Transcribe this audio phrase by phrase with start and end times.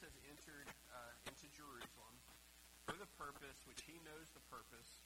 [0.00, 2.16] has entered uh, into Jerusalem
[2.88, 5.04] for the purpose, which he knows the purpose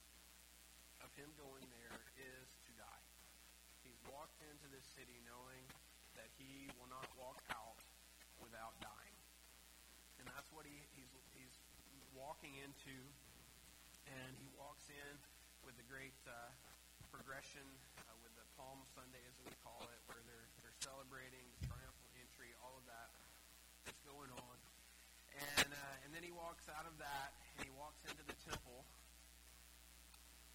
[1.03, 3.05] of him going there is to die.
[3.83, 5.63] He's walked into this city knowing
[6.15, 7.77] that he will not walk out
[8.39, 9.17] without dying.
[10.17, 11.55] And that's what he, he's, he's
[12.15, 12.95] walking into.
[14.07, 15.13] And he walks in
[15.67, 16.49] with the great uh,
[17.11, 17.65] progression,
[17.99, 22.09] uh, with the Palm Sunday, as we call it, where they're, they're celebrating the triumphal
[22.21, 23.09] entry, all of that
[23.83, 24.57] that's going on.
[25.35, 28.87] And, uh, and then he walks out of that, and he walks into the temple,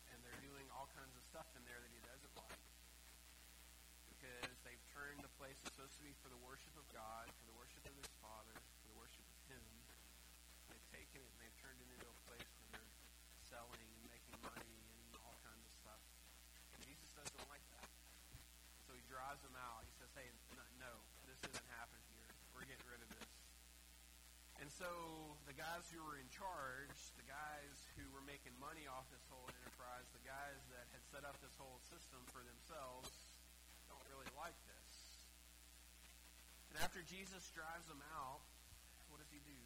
[0.08, 2.64] and they're doing all kinds of stuff in there that he doesn't like.
[4.08, 7.44] Because they've turned the place that's supposed to be for the worship of God, for
[7.52, 9.60] the worship of his Father, for the worship of him.
[10.72, 12.96] They've taken it and they've turned it into a place where they're
[13.44, 16.00] selling and making money and all kinds of stuff.
[16.72, 17.92] And Jesus doesn't like that.
[18.88, 19.84] So he drives them out.
[19.84, 20.32] He says, hey,
[20.80, 20.92] no,
[21.28, 22.32] this isn't happening here.
[22.56, 23.28] We're getting rid of this.
[24.60, 24.88] And so
[25.48, 26.99] the guys who were in charge,
[27.30, 31.38] guys who were making money off this whole enterprise, the guys that had set up
[31.38, 33.14] this whole system for themselves,
[33.86, 34.90] don't really like this.
[36.74, 38.42] And after Jesus drives them out,
[39.14, 39.58] what does he do?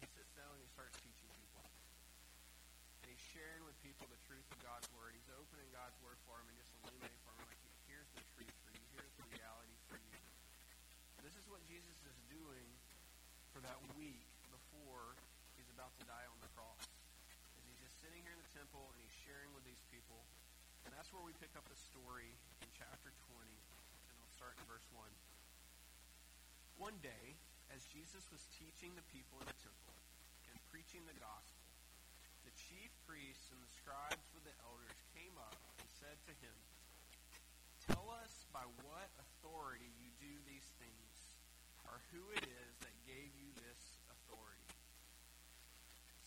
[0.00, 1.64] He sits down and he starts teaching people.
[3.04, 5.16] And he's sharing with people the truth of God's Word.
[5.16, 8.52] He's opening God's Word for them and just illuminating for them, like, here's the truth
[8.64, 8.84] for you.
[8.96, 10.16] Here's the reality for you.
[11.24, 12.68] This is what Jesus is doing
[13.52, 15.16] for that week before
[15.60, 16.88] he's about to die on the cross.
[17.60, 20.26] Is he's just sitting here in the temple and he's sharing with these people.
[20.86, 22.34] And that's where we pick up the story
[22.64, 23.46] in chapter 20.
[23.46, 25.06] And I'll start in verse 1.
[26.80, 27.36] One day,
[27.70, 29.94] as Jesus was teaching the people in the temple
[30.50, 31.68] and preaching the gospel,
[32.42, 36.56] the chief priests and the scribes with the elders came up and said to him,
[37.86, 41.12] Tell us by what authority you do these things,
[41.84, 44.70] or who it is that gave you this authority.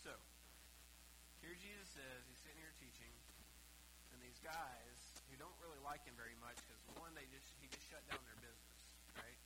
[0.04, 0.12] So,
[1.98, 3.14] is, he's sitting here teaching,
[4.14, 4.98] and these guys
[5.30, 8.22] who don't really like him very much, because one, they just he just shut down
[8.26, 8.78] their business,
[9.18, 9.38] right?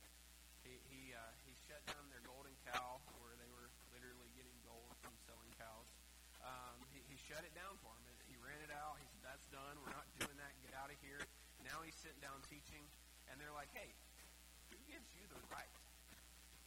[0.64, 4.92] He he uh, he shut down their golden cow, where they were literally getting gold
[5.04, 5.88] from selling cows.
[6.40, 8.16] Um, he, he shut it down for them.
[8.28, 8.96] He ran it out.
[8.96, 9.76] He said, "That's done.
[9.84, 10.52] We're not doing that.
[10.64, 11.20] Get out of here."
[11.64, 12.84] Now he's sitting down teaching,
[13.28, 13.92] and they're like, "Hey,
[14.72, 15.72] who gives you the right?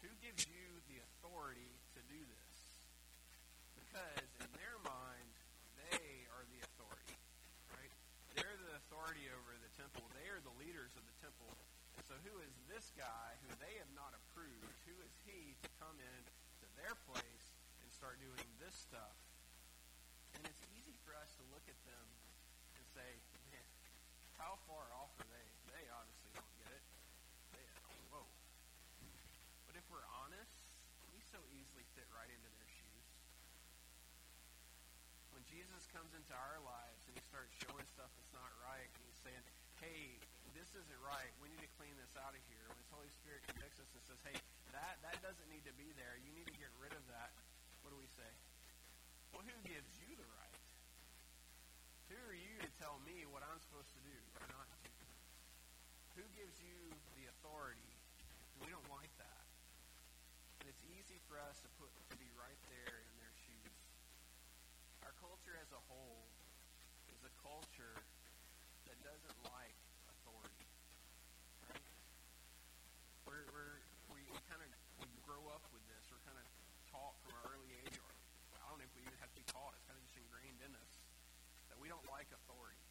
[0.06, 2.54] Who gives you the authority to do this?"
[3.82, 5.36] Because in their mind,
[5.76, 7.20] they are the authority,
[7.76, 7.92] right?
[8.40, 10.08] They're the authority over the temple.
[10.16, 11.50] They are the leaders of the temple.
[11.98, 14.78] And so who is this guy who they have not approved?
[14.86, 16.22] Who is he to come in
[16.62, 17.46] to their place
[17.82, 19.18] and start doing this stuff?
[20.38, 22.06] And it's easy for us to look at them
[22.78, 23.10] and say,
[23.50, 23.66] man,
[24.38, 25.48] how far off are they?
[25.74, 26.86] They obviously don't get it.
[27.58, 27.66] They,
[28.14, 28.26] whoa.
[29.66, 30.54] But if we're honest,
[31.12, 33.08] we so easily fit right into their shoes.
[35.34, 39.02] When Jesus comes into our lives and he starts showing stuff that's not right, and
[39.10, 39.44] he's saying,
[39.82, 40.22] hey,
[40.58, 41.32] this isn't right.
[41.40, 42.64] We need to clean this out of here.
[42.68, 44.38] When His Holy Spirit convicts us and says, hey,
[44.72, 46.20] that, that doesn't need to be there.
[46.24, 47.32] You need to get rid of that.
[47.84, 48.32] What do we say?
[49.34, 50.62] Well, who gives you the right?
[52.12, 54.92] Who are you to tell me what I'm supposed to do or not to?
[56.20, 57.88] Who gives you the authority?
[58.60, 59.48] We don't like that.
[60.60, 63.76] And it's easy for us to put to be right there in their shoes.
[65.08, 66.28] Our culture as a whole
[67.16, 67.96] is a culture
[68.92, 69.80] that doesn't like
[70.12, 70.68] authority.
[71.72, 71.88] Right?
[73.24, 73.80] We're, we're,
[74.12, 74.70] we we kind of
[75.00, 76.04] we grow up with this.
[76.12, 76.48] We're kind of
[76.92, 78.12] taught from an early age, or
[78.60, 79.72] I don't know if we even have to be taught.
[79.80, 80.92] It's kind of just ingrained in us
[81.72, 82.84] that we don't like authority.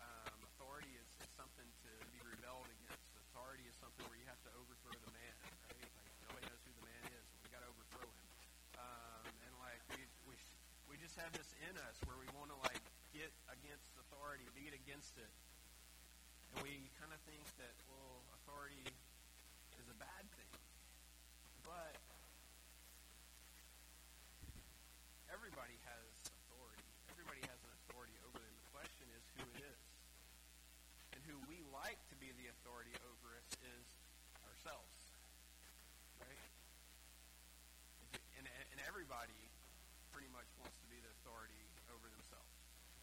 [0.00, 3.04] Um, authority is, is something to be rebelled against.
[3.32, 5.36] Authority is something where you have to overthrow the man,
[5.68, 5.88] right?
[6.00, 7.24] Like nobody knows who the man is.
[7.44, 8.26] We got to overthrow him.
[8.80, 10.36] Um, and like we we
[10.88, 12.80] we just have this in us where we want to like
[13.12, 15.32] get against authority, beat against it,
[16.52, 18.88] and we kind of think that well, authority
[19.76, 20.52] is a bad thing,
[21.64, 21.96] but
[25.32, 26.12] everybody has
[26.44, 26.86] authority.
[27.08, 28.52] Everybody has an authority over them.
[28.52, 29.82] The question is who it is.
[31.16, 33.86] And who we like to be the authority over us is
[34.44, 34.92] ourselves.
[36.20, 36.46] Right?
[38.36, 39.50] And, and everybody
[40.12, 42.52] pretty much wants to be the authority over themselves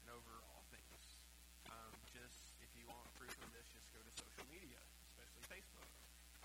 [0.05, 1.01] and over all things.
[1.73, 4.79] Um, just if you want proof of this, just go to social media,
[5.11, 5.89] especially Facebook.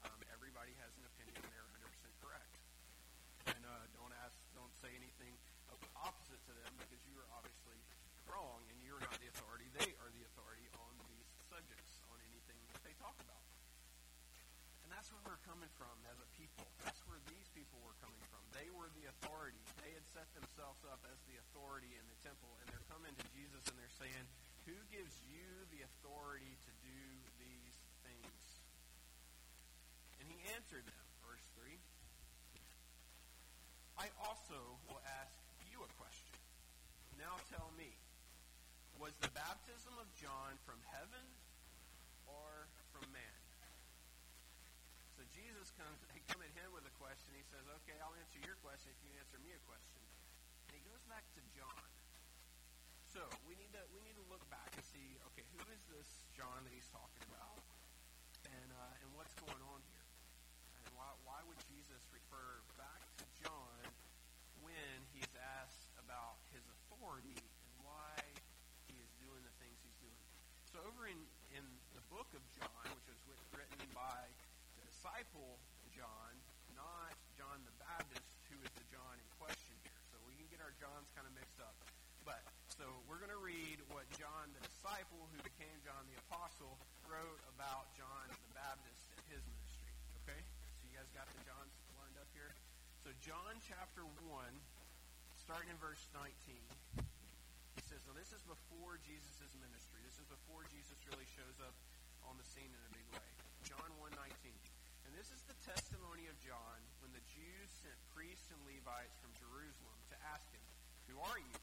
[0.08, 1.86] Um, everybody has an opinion and they're 100%
[2.24, 2.56] correct.
[3.52, 5.36] And uh, don't ask, don't say anything
[6.04, 7.78] opposite to them because you are obviously
[8.26, 9.68] wrong and you're not the authority.
[9.76, 13.42] They are the authority on these subjects, on anything that they talk about.
[14.84, 16.68] And that's what we're coming from as a people.
[16.84, 18.44] That's where these people were coming from.
[18.52, 19.60] They were the authority.
[19.80, 23.26] They had set themselves up as the authority in the temple, and they're coming to
[23.32, 24.24] Jesus and they're saying,
[24.68, 27.00] Who gives you the authority to do
[27.40, 28.42] these things?
[30.20, 31.76] And he answered them, verse 3.
[33.98, 35.33] I also will ask.
[37.24, 37.88] Now tell me,
[39.00, 41.24] was the baptism of John from heaven
[42.28, 43.40] or from man?
[45.16, 47.32] So Jesus comes, they come at him with a question.
[47.32, 50.02] He says, okay, I'll answer your question if you answer me a question.
[50.68, 51.88] And he goes back to John.
[53.14, 56.26] So we need to we need to look back and see, okay, who is this
[56.34, 57.62] John that he's talking about,
[58.42, 60.06] and uh, and what's going on here,
[60.82, 63.86] and why why would Jesus refer back to John
[64.66, 65.30] when he's
[65.62, 68.18] asked about his authority and why
[68.90, 70.18] he is doing the things he's doing?
[70.74, 71.22] So over in
[71.54, 71.62] in
[71.94, 74.26] the book of John, which was written by
[74.74, 75.62] the disciple
[75.94, 76.34] John,
[76.74, 80.02] not John the Baptist, who is the John in question here.
[80.10, 81.78] So we can get our Johns kind of mixed up.
[82.26, 86.74] But so we're going to read what John the disciple, who became John the apostle,
[87.06, 89.94] wrote about John the Baptist and his ministry.
[90.26, 90.42] Okay?
[90.42, 92.50] So you guys got the Johns lined up here?
[93.06, 94.26] So John chapter 1,
[95.38, 96.34] starting in verse 19,
[97.78, 100.02] he says, now this is before Jesus' ministry.
[100.02, 101.78] This is before Jesus really shows up
[102.28, 103.30] on the scene in a big way.
[103.64, 104.16] John 1.19.
[105.08, 109.32] And this is the testimony of John when the Jews sent priests and Levites from
[109.36, 110.64] Jerusalem to ask him,
[111.12, 111.56] Who are you?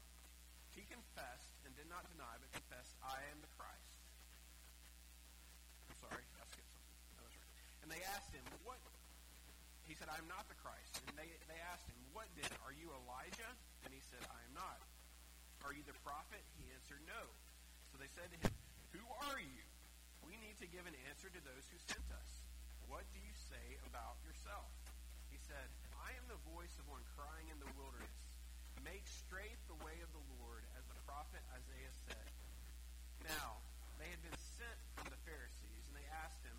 [0.72, 3.92] He confessed and did not deny, but confessed, I am the Christ.
[5.92, 6.98] I'm sorry, I skipped something.
[7.18, 7.54] That was right.
[7.84, 8.80] And they asked him, What?
[9.84, 11.02] He said, I am not the Christ.
[11.10, 12.48] And they, they asked him, What then?
[12.64, 13.52] Are you Elijah?
[13.84, 14.80] And he said, I am not.
[15.62, 16.42] Are you the prophet?
[16.58, 17.22] He answered, No.
[17.92, 18.54] So they said to him,
[18.96, 19.61] Who are you?
[20.26, 22.30] We need to give an answer to those who sent us.
[22.86, 24.68] What do you say about yourself?
[25.32, 28.20] He said, I am the voice of one crying in the wilderness.
[28.82, 32.28] Make straight the way of the Lord, as the prophet Isaiah said.
[33.24, 33.62] Now,
[34.02, 36.58] they had been sent from the Pharisees, and they asked him,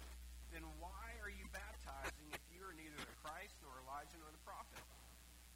[0.56, 4.46] Then why are you baptizing if you are neither the Christ, nor Elijah, nor the
[4.48, 4.80] prophet?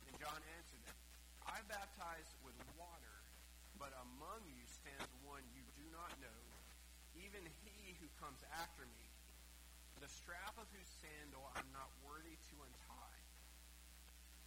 [0.08, 1.00] And John answered them,
[1.48, 3.24] I baptize with water,
[3.80, 6.42] but among you stands one you do not know,
[7.16, 7.48] even
[8.00, 9.06] who comes after me,
[9.98, 13.22] the strap of whose sandal I'm not worthy to untie.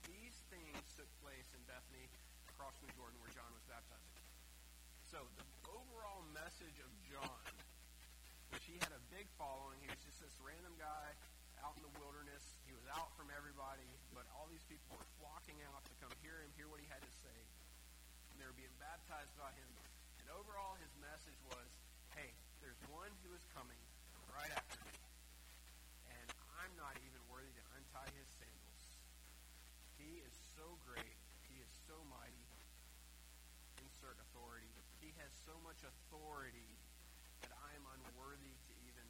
[0.07, 2.07] These things took place in Bethany,
[2.55, 4.23] across from Jordan, where John was baptizing.
[5.11, 7.51] So the overall message of John,
[8.55, 11.15] which he had a big following, he was just this random guy
[11.67, 12.43] out in the wilderness.
[12.65, 16.39] He was out from everybody, but all these people were flocking out to come hear
[16.39, 17.39] him, hear what he had to say,
[18.31, 19.71] and they were being baptized by him.
[20.23, 21.69] And overall, his message was,
[22.89, 23.83] one who is coming
[24.33, 24.97] right after me,
[26.09, 28.83] and I'm not even worthy to untie his sandals.
[30.01, 31.21] He is so great.
[31.45, 32.49] He is so mighty.
[33.85, 34.73] Insert authority.
[35.03, 36.79] He has so much authority
[37.45, 39.07] that I am unworthy to even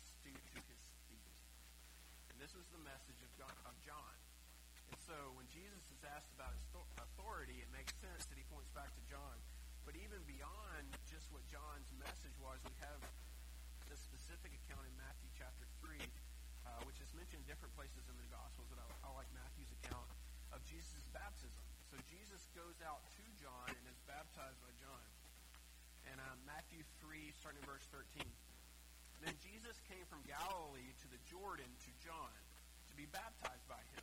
[0.00, 1.36] stoop to his feet.
[2.32, 3.52] And this was the message of John.
[3.68, 4.16] Of John.
[4.92, 6.64] And so when Jesus is asked about his
[7.00, 9.36] authority, it makes sense that he points back to John.
[9.82, 13.00] But even beyond just what John's message was, we have
[13.90, 18.16] the specific account in Matthew chapter 3, uh, which is mentioned in different places in
[18.16, 20.08] the Gospels, but I, I like Matthew's account
[20.54, 21.60] of Jesus' baptism.
[21.92, 25.06] So Jesus goes out to John and is baptized by John.
[26.08, 28.24] And uh, Matthew 3, starting in verse 13.
[29.22, 32.34] Then Jesus came from Galilee to the Jordan to John
[32.90, 34.02] to be baptized by him.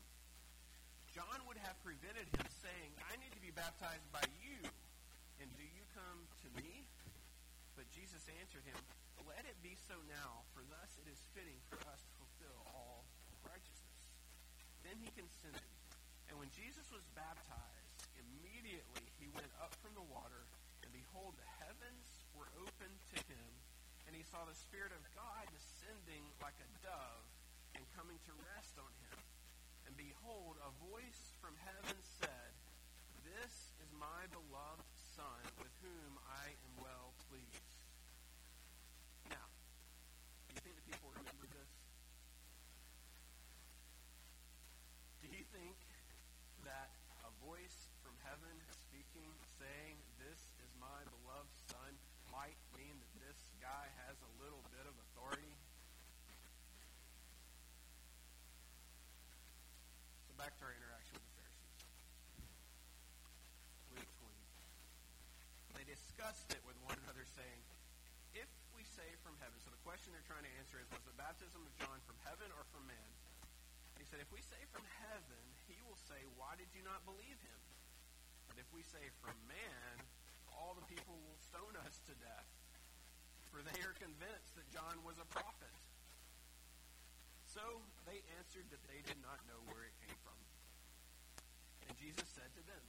[1.12, 4.62] John would have prevented him, saying, I need to be baptized by you,
[5.42, 6.90] and do you come to me?
[7.78, 8.80] But Jesus answered him,
[9.30, 13.06] Let it be so now, for thus it is fitting for us to fulfill all
[13.46, 14.04] righteousness.
[14.82, 15.70] Then he consented.
[16.30, 20.46] And when Jesus was baptized, immediately he went up from the water,
[20.86, 23.50] and behold, the heavens were opened to him,
[24.06, 27.26] and he saw the Spirit of God descending like a dove
[27.74, 29.18] and coming to rest on him.
[29.90, 32.54] And behold, a voice from heaven said,
[33.26, 34.86] This is my beloved
[35.18, 35.49] Son,
[35.90, 37.74] whom I am well pleased.
[39.34, 39.50] Now,
[40.46, 41.74] do you think the people remembered this?
[45.26, 45.78] Do you think
[46.62, 46.94] that
[47.26, 51.98] a voice from heaven speaking, saying, This is my beloved Son,
[52.30, 55.58] might mean that this guy has a little bit of authority?
[60.30, 61.90] So back to our interaction with the Pharisees.
[63.90, 64.30] Luke 20.
[65.74, 65.86] They
[66.20, 67.64] discussed it with one another, saying,
[68.36, 71.16] If we say from heaven, so the question they're trying to answer is, was the
[71.16, 73.12] baptism of John from heaven or from man?
[73.96, 77.40] He said, if we say from heaven, he will say, why did you not believe
[77.40, 77.62] him?
[78.52, 79.96] But if we say from man,
[80.52, 82.52] all the people will stone us to death,
[83.48, 85.72] for they are convinced that John was a prophet.
[87.48, 87.64] So
[88.04, 90.36] they answered that they did not know where it came from.
[91.88, 92.84] And Jesus said to them,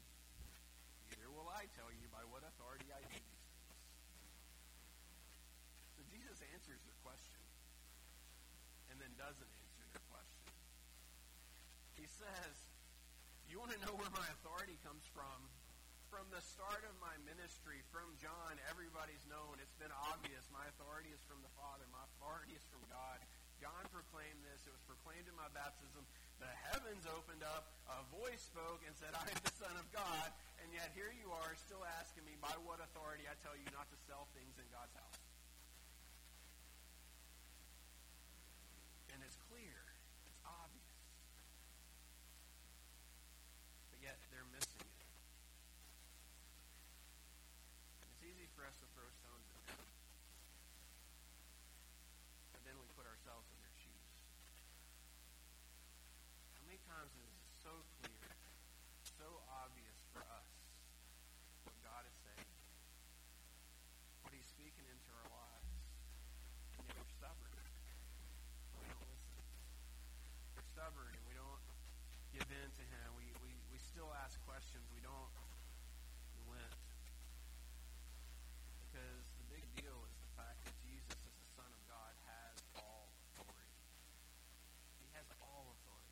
[1.11, 3.91] Neither will I tell you by what authority I do these things.
[5.99, 7.41] So Jesus answers their question
[8.93, 10.53] and then doesn't answer their question.
[11.97, 12.53] He says,
[13.49, 15.49] You want to know where my authority comes from?
[16.13, 19.57] From the start of my ministry, from John, everybody's known.
[19.57, 20.45] It's been obvious.
[20.53, 21.89] My authority is from the Father.
[21.89, 23.25] My authority is from God.
[23.57, 24.61] John proclaimed this.
[24.69, 26.05] It was proclaimed in my baptism.
[26.45, 27.73] The heavens opened up.
[27.89, 30.29] A voice spoke and said, I am the Son of God.
[30.61, 33.89] And yet here you are still asking me by what authority I tell you not
[33.89, 35.25] to sell things in God's house.
[39.21, 39.83] And it's clear.
[40.31, 40.95] It's obvious.
[43.91, 44.99] But yet they're missing it.
[48.01, 49.83] And it's easy for us to throw stones at them.
[52.55, 54.09] But then we put ourselves in their shoes.
[56.55, 57.71] How many times is it so
[58.03, 58.35] clear,
[59.15, 60.51] so obvious for us
[61.63, 62.55] what God is saying,
[64.27, 65.71] what He's speaking into our lives,
[66.75, 67.55] and yet we're stubborn.
[68.83, 69.39] We don't listen.
[70.59, 71.63] We're stubborn and we don't
[72.35, 73.07] give in to Him.
[73.15, 74.83] We, we, we still ask questions.
[74.91, 75.31] We don't
[76.43, 76.75] relent.
[78.91, 82.59] Because the big deal is the fact that Jesus, as the Son of God, has
[82.83, 83.79] all authority.
[84.99, 86.11] He has all authority.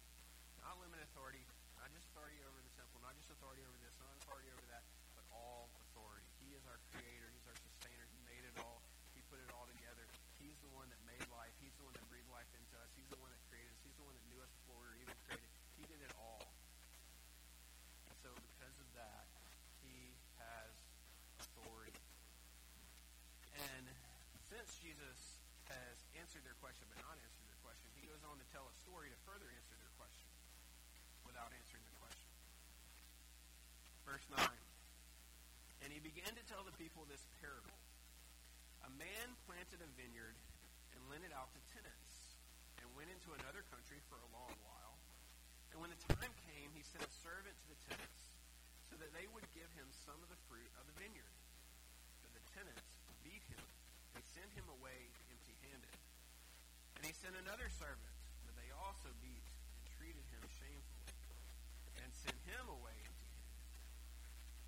[0.69, 1.41] Not limited authority,
[1.81, 5.25] not just authority over the temple, not authority over this, not authority over that, but
[5.33, 6.29] all authority.
[6.41, 7.29] He is our creator.
[7.33, 8.05] He's our sustainer.
[8.09, 8.81] He made it all.
[9.13, 10.09] He put it all together.
[10.41, 11.53] He's the one that made life.
[11.61, 12.89] He's the one that breathed life into us.
[12.97, 13.81] He's the one that created us.
[13.85, 15.51] He's the one that knew us before we were even created.
[15.77, 16.45] He did it all.
[18.09, 19.29] And so because of that,
[19.85, 20.73] he has
[21.43, 22.01] authority.
[23.59, 23.85] And
[24.49, 28.47] since Jesus has answered their question but not answered their question, he goes on to
[28.49, 30.31] tell a story to further answer their question
[31.29, 32.29] without answering their question.
[34.09, 34.41] Verse 9.
[35.85, 37.77] And he began to tell the people this parable.
[38.89, 40.33] A man planted a vineyard
[40.97, 42.41] and lent it out to tenants
[42.81, 44.97] and went into another country for a long while.
[45.77, 48.33] And when the time came, he sent a servant to the tenants
[48.89, 51.37] so that they would give him some of the fruit of the vineyard.
[52.25, 53.61] But the tenants beat him
[54.17, 56.01] and sent him away empty handed.
[56.97, 58.17] And he sent another servant,
[58.49, 59.45] but they also beat
[59.77, 61.13] and treated him shamefully
[62.01, 63.69] and sent him away empty handed.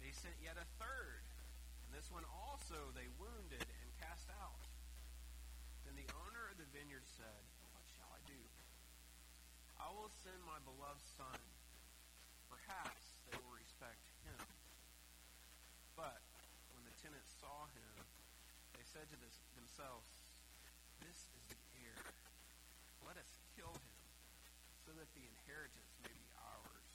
[0.01, 1.25] They sent yet a third,
[1.85, 4.65] and this one also they wounded and cast out.
[5.85, 7.43] Then the owner of the vineyard said,
[7.77, 8.41] What shall I do?
[9.77, 11.39] I will send my beloved son.
[12.51, 14.43] Perhaps they will respect him.
[15.95, 16.19] But
[16.75, 17.95] when the tenants saw him,
[18.75, 20.11] they said to this, themselves,
[20.99, 22.03] This is the heir.
[23.07, 23.99] Let us kill him,
[24.83, 26.95] so that the inheritance may be ours.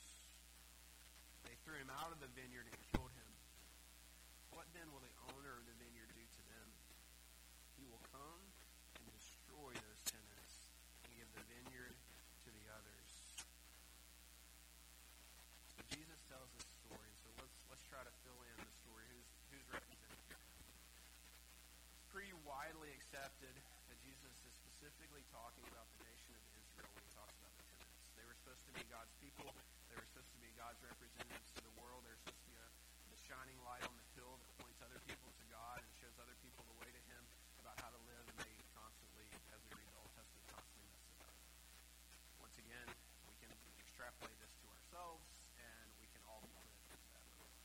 [1.47, 3.31] They threw him out of the vineyard and killed him.
[4.51, 6.67] What then will the owner of the vineyard do to them?
[7.79, 8.43] He will come
[8.99, 10.51] and destroy those tenants
[11.07, 11.95] and give the vineyard
[12.45, 13.09] to the others.
[15.73, 17.09] So Jesus tells this story.
[17.25, 19.09] So let's let's try to fill in the story.
[19.09, 20.37] Who's who's represented here?
[21.97, 23.57] It's pretty widely accepted
[23.89, 27.65] that Jesus is specifically talking about the nation of Israel when he talks about the
[27.65, 28.13] tenants.
[28.13, 29.49] They were supposed to be God's people.
[29.89, 32.05] They were supposed to be God's representatives to the world.
[32.05, 32.69] They were supposed to be a,
[33.09, 36.37] the shining light on the hill that points other people to God and shows other
[36.45, 37.25] people the way to Him
[37.57, 38.21] about how to live.
[38.29, 41.35] And they constantly, as we read the Old Testament, constantly mess it up.
[42.37, 42.87] Once again,
[43.25, 43.49] we can
[43.81, 45.25] extrapolate this to ourselves,
[45.57, 47.57] and we can all be put into that boat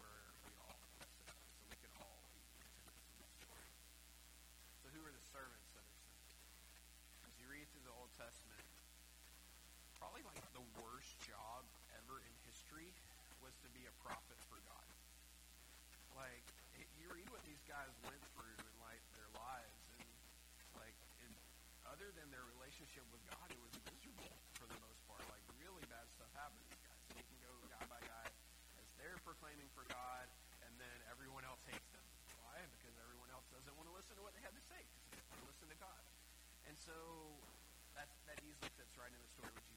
[0.00, 1.36] where we all mess it up.
[1.52, 3.70] So we can all be descendants of this story.
[4.80, 6.24] So who are the servants that are sent?
[7.28, 8.64] As you read through the Old Testament,
[10.00, 11.68] probably like the worst job
[12.00, 12.88] ever in history
[13.44, 14.88] was to be a prophet for God.
[16.16, 16.46] Like
[16.80, 20.08] it, you read what these guys went through in like their lives, and
[20.72, 21.30] like in,
[21.84, 22.48] other than their
[22.80, 25.20] relationship with God, it was miserable for the most part.
[25.28, 26.96] Like really bad stuff happened to these guys.
[27.12, 28.24] They can go guy by guy
[28.80, 30.24] as they're proclaiming for God,
[30.64, 32.00] and then everyone else hates them.
[32.40, 32.56] Why?
[32.72, 34.80] Because everyone else doesn't want to listen to what they have to say.
[35.12, 36.00] They want to listen to God.
[36.64, 36.96] And so
[37.92, 39.69] that that easily fits right in the story with